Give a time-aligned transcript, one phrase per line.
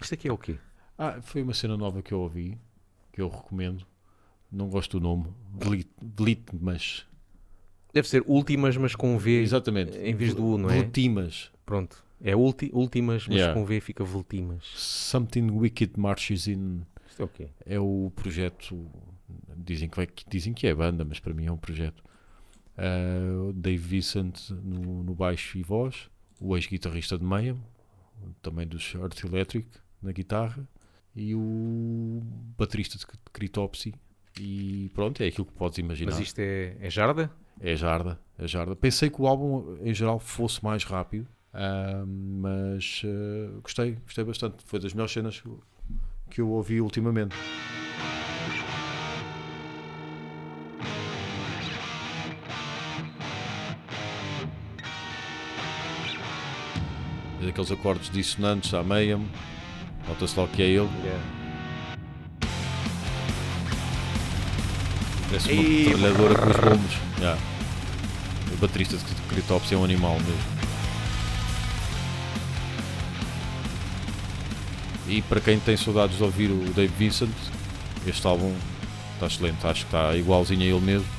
[0.00, 0.56] Isto aqui é o quê?
[0.96, 2.58] Ah, foi uma cena nova que eu ouvi,
[3.12, 3.86] que eu recomendo.
[4.50, 5.26] Não gosto do nome.
[5.52, 7.06] Vlit, Vlit mas.
[7.92, 9.96] Deve ser últimas, mas com V Exatamente.
[9.98, 10.76] em vez do U, não é?
[10.76, 11.50] Voltimas.
[11.66, 12.02] Pronto.
[12.20, 13.54] É ulti, últimas, mas Yeah.
[13.54, 14.64] com V fica voltimas.
[14.74, 16.80] Something Wicked Marches in.
[17.08, 17.48] Isto é o quê?
[17.64, 18.88] É o projeto.
[19.56, 22.02] Dizem que, vai, dizem que é banda, mas para mim é um projeto.
[23.48, 26.08] O Dave Vicent no, no baixo e voz.
[26.40, 27.60] O ex-guitarrista de Mayhem,
[28.40, 29.68] também dos Earth Electric,
[30.00, 30.68] na guitarra.
[31.14, 32.22] E o
[32.56, 33.92] baterista de Critopsy.
[34.40, 36.12] E pronto, é aquilo que podes imaginar.
[36.12, 37.30] Mas isto é, é jarda?
[37.60, 38.76] É jarda, é jarda.
[38.76, 44.62] Pensei que o álbum em geral fosse mais rápido, ah, mas ah, gostei, gostei bastante.
[44.64, 45.42] Foi das melhores cenas
[46.30, 47.34] que eu ouvi ultimamente.
[57.40, 59.18] Daqueles acordes dissonantes à meia,
[60.08, 60.88] nota-se logo que é ele.
[65.28, 66.96] Parece uma Ih, metralhadora com os bombos.
[67.18, 67.40] Yeah.
[68.52, 70.58] O baterista de Critopsy é um animal mesmo.
[75.06, 77.30] E para quem tem saudades de ouvir o Dave Vincent,
[78.06, 78.54] este álbum
[79.14, 79.66] está excelente.
[79.66, 81.17] Acho que está igualzinho a ele mesmo.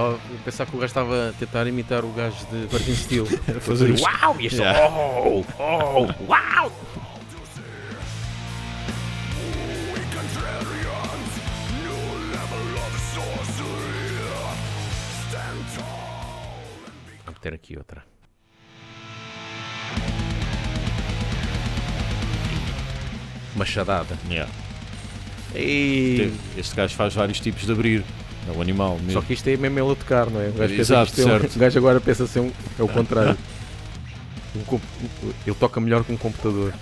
[0.00, 3.26] Estava a pensar que o gajo estava a tentar imitar o gajo de Virgin Steel.
[3.60, 4.40] fazer os- Uau!
[4.40, 4.88] E este Yeah.
[4.88, 6.72] oh, oh, uau!
[17.24, 18.04] Vou meter aqui outra.
[23.56, 24.16] Machadada.
[24.28, 24.50] Yeah.
[25.54, 26.32] E...
[26.56, 28.04] Este gajo faz vários tipos de abrir.
[28.48, 29.12] É um animal mesmo.
[29.12, 30.48] Só que isto é mesmo ele a tocar, não é?
[30.48, 31.56] O gajo, Exato, é um- certo.
[31.56, 33.36] o gajo agora pensa um, é o contrário.
[34.56, 34.80] Um
[35.46, 36.72] ele toca melhor que um computador.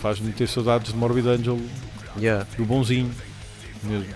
[0.00, 1.58] Faz-me ter saudades de Morbid Angel,
[2.18, 2.46] Yeah.
[2.56, 3.12] do bonzinho
[3.82, 4.14] mesmo.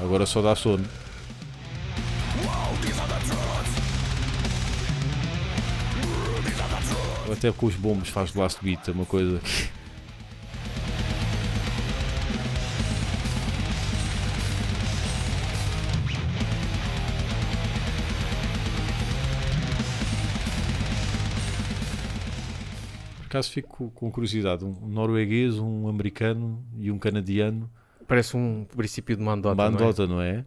[0.00, 0.84] Agora só dá sono.
[7.32, 9.38] Até com os bombos faz blast beat, é uma coisa.
[9.40, 9.70] que-
[23.26, 27.70] acaso fico com curiosidade, um norueguês, um americano e um canadiano
[28.06, 30.06] Parece um princípio de mandota, uma não é?
[30.06, 30.44] não é?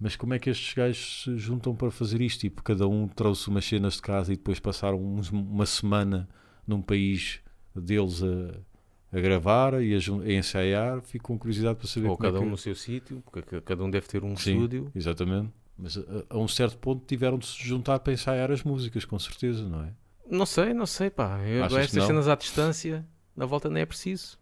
[0.00, 2.40] Mas como é que estes gajos se juntam para fazer isto?
[2.40, 6.28] Tipo, cada um trouxe umas cenas de casa e depois passaram uns- uma semana
[6.66, 7.40] num país
[7.74, 11.00] deles a, a gravar e a, a ensaiar.
[11.02, 12.50] Fico com curiosidade para saber Ou como cada é um que...
[12.50, 14.52] no seu sítio, porque ca- cada um deve ter um Sim.
[14.54, 14.92] estúdio.
[14.94, 15.50] Exatamente.
[15.76, 19.18] Mas a, a um certo ponto tiveram de se juntar para ensaiar as músicas, com
[19.18, 19.92] certeza, não é?
[20.30, 21.38] Não sei, não sei, pá.
[21.40, 23.04] Eu, estas cenas à distância,
[23.36, 24.38] na volta nem é preciso.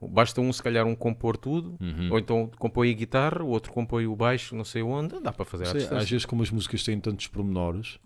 [0.00, 2.08] Basta um, se calhar, um compor tudo, Uhum.
[2.12, 5.44] ou então compõe a guitarra, o outro compõe o baixo, não sei onde, dá para
[5.44, 6.02] fazer à Sei, distância.
[6.02, 7.98] às vezes, como as músicas têm tantos pormenores,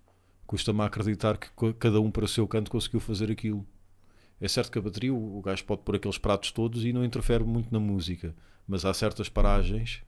[0.46, 3.66] custa-me acreditar que cada um para o seu canto conseguiu fazer aquilo.
[4.40, 7.04] É certo que a bateria, o o gajo pode pôr aqueles pratos todos e não
[7.04, 8.34] interfere muito na música,
[8.66, 10.02] mas há certas paragens.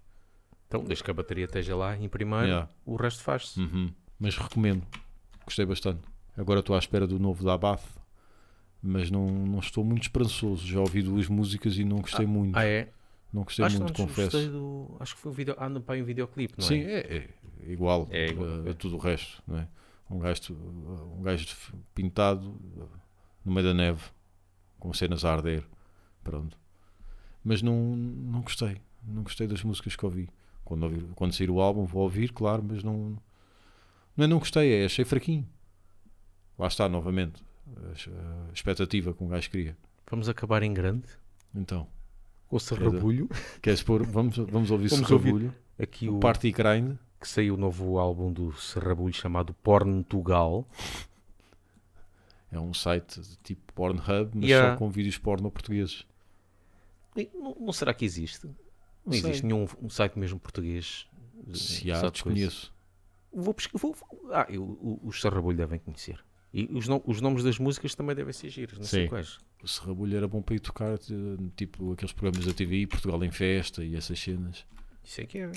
[0.66, 2.68] Então, desde que a bateria esteja lá em primeiro, Yeah.
[2.86, 3.60] o resto faz-se.
[3.60, 3.90] Uhum.
[4.18, 4.82] Mas recomendo,
[5.44, 6.00] gostei bastante.
[6.36, 7.84] Agora estou à espera do novo da Abath,
[8.86, 10.66] mas não, não estou muito esperançoso.
[10.66, 12.54] Já ouvi duas músicas e não gostei muito.
[12.54, 12.90] Ah, é?
[13.32, 14.50] Não gostei Acho, muito, não confesso.
[14.50, 14.96] do...
[15.00, 15.54] Acho que foi um vídeo.
[15.58, 16.98] Ah, não, pá, um videoclipe, não Sim, é?
[16.98, 17.28] é,
[17.66, 19.42] é igual, É igual, a, a tudo o resto.
[19.48, 19.66] Não é?
[20.10, 20.54] um, gajo,
[21.18, 21.46] um gajo
[21.94, 22.54] pintado
[23.42, 24.02] no meio da neve,
[24.78, 25.64] com cenas a arder.
[26.22, 26.58] Pronto.
[27.42, 28.76] Mas não, não gostei.
[29.02, 30.28] Não gostei das músicas que ouvi.
[30.62, 33.16] Quando, ouvir, quando sair o álbum vou ouvir, claro, mas não.
[34.14, 35.46] Não é não gostei, é achei fraquinho.
[36.58, 37.42] Lá está, novamente.
[37.66, 39.76] A, expectativa que um gajo cria.
[40.10, 41.06] Vamos acabar em grande,
[41.54, 41.86] Então,
[42.48, 43.28] com o Serrabulho.
[43.62, 44.02] queres pôr?
[44.04, 45.54] Vamos, vamos ouvir Vamos Serrabulho.
[45.78, 46.96] Aqui O Party Grind.
[47.20, 50.68] que saiu o novo álbum do Serrabulho chamado Portugal.
[52.52, 54.72] É um site tipo Pornhub, mas Yeah.
[54.72, 56.06] só com vídeos porno portugueses.
[57.34, 58.46] Não, não será que existe?
[59.04, 59.20] Não sei.
[59.20, 61.06] existe nenhum um site mesmo português.
[61.54, 62.10] Se há, coisa.
[62.12, 62.72] desconheço.
[63.32, 63.78] Vou pesquisar.
[63.80, 63.96] Vou,
[64.32, 66.22] ah, eu- os Serrabulho devem conhecer.
[66.56, 69.08] E os, no- os nomes das músicas também devem ser giros, não sei Sim.
[69.08, 69.38] quais.
[69.60, 70.98] O Serrabulho era bom para ir tocar, eh,
[71.56, 74.64] tipo aqueles programas da TVI, Portugal em Festa e essas cenas.
[75.02, 75.50] Isso é que é.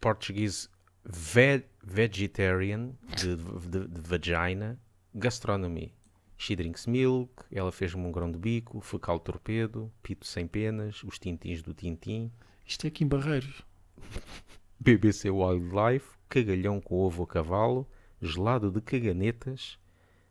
[0.00, 0.68] Portuguese
[1.04, 3.34] ve- Vegetarian, de,
[3.68, 4.78] de- de vagina,
[5.12, 5.92] Gastronomy.
[6.36, 11.18] She drinks milk, ela fez-me um grão de bico, fecal torpedo, pito sem penas, os
[11.18, 12.30] tintins do tintim,
[12.64, 13.62] Isto é aqui em Barreiros.
[14.78, 17.88] BBC Wildlife, cagalhão com ovo a cavalo,
[18.22, 19.78] gelado de caganetas,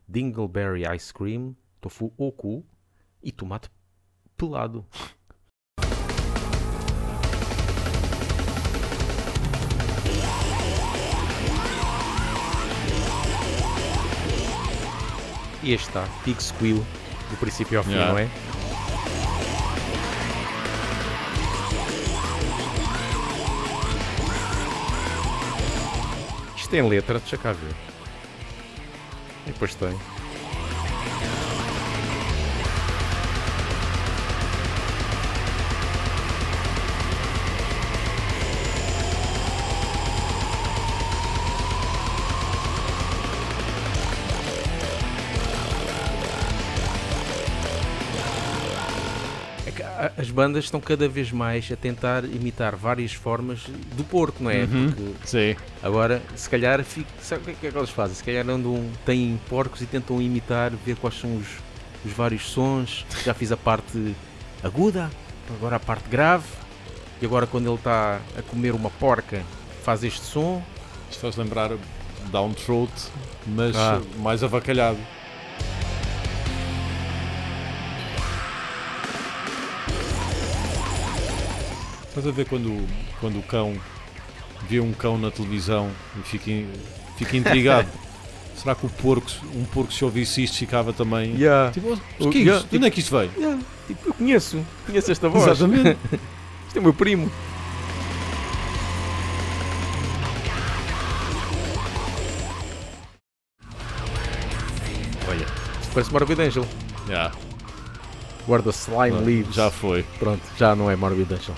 [0.07, 2.65] dingleberry ice cream, tofu oku
[3.21, 3.69] e tomate
[4.37, 4.85] pelado.
[15.63, 16.77] E este está, Pig Squeal,
[17.29, 18.11] do princípio ao fim, Yeah.
[18.11, 18.29] não é?
[26.55, 27.96] Isto tem letra, deixa cá ver.
[29.47, 30.16] E depois tem.
[50.17, 53.61] As bandas estão cada vez mais a tentar imitar várias formas
[53.95, 54.63] do porco, não é?
[54.63, 54.91] Uhum.
[54.91, 55.55] Porque Sim.
[55.83, 58.15] Agora, se calhar, fico- sabe o que é que, é que eles fazem?
[58.15, 61.47] Se calhar andam, têm porcos e tentam imitar, ver quais são os,
[62.05, 63.05] os vários sons.
[63.25, 64.15] Já fiz a parte
[64.63, 65.09] aguda,
[65.55, 66.45] agora a parte grave.
[67.21, 69.41] E agora, quando ele está a comer uma porca,
[69.83, 70.61] faz este som.
[71.09, 71.71] Isto faz lembrar
[72.31, 72.91] Down Throat,
[73.47, 74.01] mas Ah.
[74.19, 74.97] mais avacalhado.
[82.17, 82.83] Estás a ver quando,
[83.19, 83.75] quando o cão
[84.67, 86.49] vê um cão na televisão e fica,
[87.15, 87.87] fica intrigado?
[88.57, 91.35] Será que o porco, um porco se ouvisse isto ficava também.
[91.39, 91.71] Yeah.
[91.71, 92.65] Tipo, O- o que é yeah?
[92.67, 93.29] De onde é que isto veio?
[93.37, 95.45] Yeah, tipo, eu conheço, conheço esta voz.
[95.45, 95.95] Exatamente.
[96.67, 97.31] Isto é o meu primo.
[105.29, 105.45] Olha,
[105.81, 106.65] isto parece Morbid Angel.
[107.07, 107.31] Yeah,
[108.45, 109.55] Guarda Slime Leaves.
[109.55, 110.03] já foi.
[110.19, 111.55] Pronto, já não é Morbid Angel.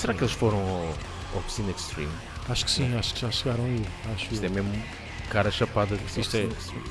[0.00, 0.86] Será que eles foram ao,
[1.34, 2.10] ao Obscene Extreme?
[2.48, 3.84] Acho que sim, acho que já chegaram aí.
[4.14, 4.72] Acho Isto é mesmo
[5.28, 6.48] cara chapada de Isto é,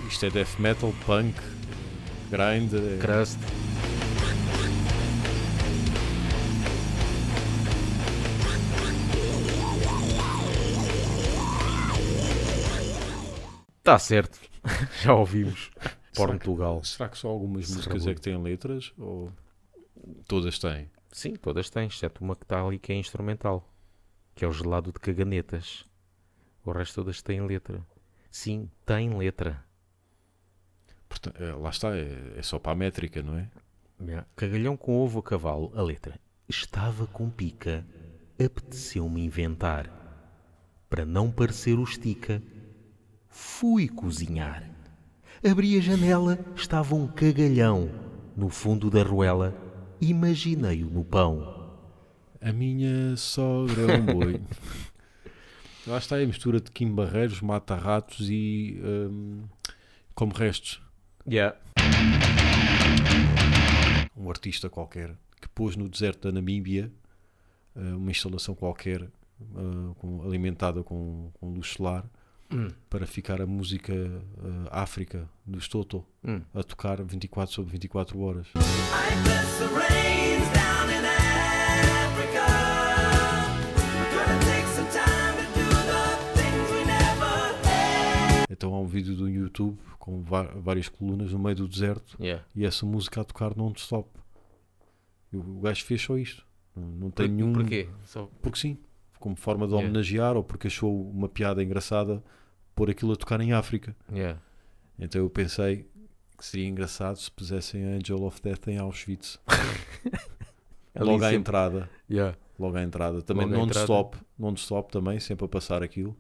[0.08, 1.36] isto é death metal, punk,
[2.30, 2.72] grind.
[2.74, 3.40] é- Crust.
[13.78, 14.40] Está Tá certo.
[15.02, 15.72] Já ouvimos.
[16.14, 16.84] Será que- Portugal.
[16.84, 18.92] Será que só algumas músicas é que têm letras?
[18.98, 19.32] Ou
[20.28, 20.90] todas têm?
[21.12, 23.74] Sim, todas têm, exceto uma que está ali que é instrumental.
[24.36, 25.86] Que é o gelado de caganetas.
[26.64, 27.86] O resto todas têm letra.
[28.30, 29.64] Sim, tem letra.
[31.08, 33.50] Portanto, é, lá está, é, é só para a métrica, não é?
[34.36, 36.20] Cagalhão com ovo a cavalo, a letra.
[36.48, 37.86] Estava com pica,
[38.44, 39.92] apeteceu-me inventar.
[40.90, 42.42] Para não parecer o estica,
[43.28, 44.70] fui cozinhar.
[45.44, 47.90] Abri a janela, estava um cagalhão.
[48.38, 49.54] No fundo da ruela,
[50.02, 51.70] imaginei-o no pão.
[52.42, 54.42] A minha sogra é um boi.
[55.86, 59.44] lá está a mistura de Kim Barreiros, Mata Ratos e hum,
[60.16, 60.82] Como Restos.
[61.28, 61.58] Yeah.
[64.16, 66.92] Um artista qualquer que pôs no deserto da Namíbia
[67.76, 72.10] eh, uma instalação qualquer eh, alimentada com, com luz solar
[72.52, 76.42] Hum, para ficar a música eh, África dos Toto hum.
[76.54, 78.48] a tocar 24 sobre 24 horas.
[78.54, 78.60] Do.
[88.60, 92.44] Então há um vídeo do YouTube com várias colunas no meio do deserto Yeah.
[92.54, 94.10] e essa música a tocar non-stop.
[95.32, 96.46] O gajo fez só isto.
[96.76, 97.54] Não, não Por, tem nenhum.
[97.54, 97.88] Porquê?
[98.04, 98.30] Só...
[98.42, 98.78] Porque sim.
[99.20, 99.88] Como forma de Yeah.
[99.90, 102.24] homenagear ou porque achou uma piada engraçada
[102.74, 103.96] pôr aquilo a tocar em África.
[104.12, 104.40] Yeah.
[104.98, 105.86] Então eu pensei
[106.38, 109.38] que seria engraçado se pusessem Angel of Death em Auschwitz.
[110.98, 111.90] Logo à entrada.
[112.10, 112.38] Yeah.
[112.58, 113.22] Logo à entrada.
[113.22, 114.18] Também non-stop.
[114.38, 116.16] Non-stop também, sempre a passar aquilo.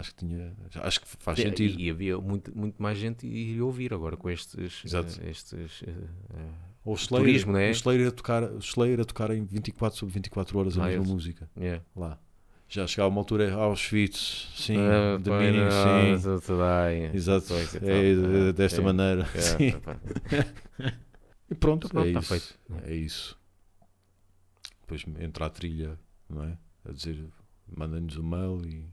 [0.00, 0.52] Acho que tinha.
[0.76, 1.80] Acho que faz E- sentido.
[1.80, 4.82] E, havia muito, muito mais gente ir ouvir agora com estes.
[4.84, 5.20] Exato.
[5.22, 5.92] eh, estes eh,
[6.34, 6.48] eh,
[6.84, 7.68] Ou o Slayer, turismo, né?
[7.68, 10.86] o Slayer a tocar, o Slayer a tocar em 24 sobre 24 horas a Ah,
[10.88, 11.12] mesma esse.
[11.12, 11.50] música.
[11.58, 11.84] yeah.
[11.94, 12.18] Lá.
[12.72, 14.74] Já chegava uma altura Auschwitz, sim,
[15.20, 16.56] de pois meaning, não, sim.
[16.56, 17.16] daí.
[17.16, 17.52] Exato,
[17.82, 18.84] é, é desta é.
[18.84, 19.26] maneira.
[19.34, 19.72] É, Sim.
[21.50, 22.28] E pronto, Pronto, é tá isso.
[22.28, 22.58] feito.
[22.84, 23.36] É isso.
[24.82, 26.56] depois entra a trilha, não é?
[26.88, 27.24] A dizer,
[27.76, 28.84] mandem-nos um mail e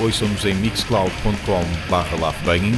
[0.00, 2.74] Ouçam-nos em mixcloud.com barra laughbanging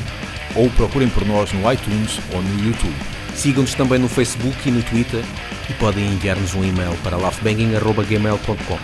[0.57, 2.97] ou procurem por nós no iTunes ou no YouTube.
[3.35, 5.23] Sigam-nos também no Facebook e no Twitter
[5.71, 8.79] e podem enviar-nos um e-mail para laughbanging.gmail.com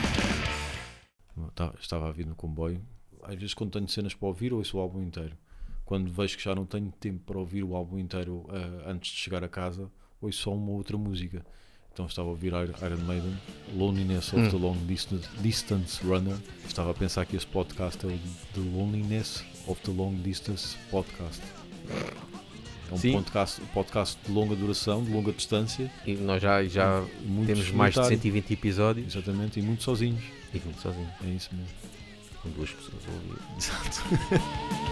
[1.54, 2.80] Ta- estava a vir no comboio.
[3.22, 5.36] Às vezes, quando tenho cenas para ouvir, ouço o álbum inteiro.
[5.84, 9.18] Quando vejo que já não tenho tempo para ouvir o álbum inteiro eh, antes de
[9.18, 11.44] chegar a casa, ouço só uma outra música.
[11.92, 13.36] Então estava a ouvir Ir- Iron Maiden,
[13.74, 16.36] Loneliness of the Long Distance, Distance Runner.
[16.66, 18.18] Estava a pensar que esse podcast é o
[18.54, 21.42] The Loneliness of the Long Distance Podcast.
[22.90, 23.12] É um Sim.
[23.14, 25.90] podcast, podcast de longa duração, de longa distância.
[26.06, 28.18] E nós já, já muito temos mais de solitário.
[28.22, 30.22] 120 episódios Exatamente, e muito sozinhos.
[30.54, 31.68] e muito sozinhos, É isso mesmo.
[32.42, 33.42] com duas pessoas a ouvir.
[33.58, 34.85] Exato.